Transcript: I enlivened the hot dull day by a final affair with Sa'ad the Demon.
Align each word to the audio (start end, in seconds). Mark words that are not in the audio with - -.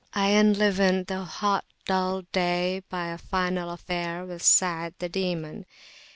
I 0.15 0.31
enlivened 0.31 1.05
the 1.05 1.23
hot 1.23 1.63
dull 1.85 2.23
day 2.31 2.81
by 2.89 3.09
a 3.09 3.19
final 3.19 3.69
affair 3.69 4.25
with 4.25 4.41
Sa'ad 4.41 4.95
the 4.97 5.07
Demon. 5.07 5.67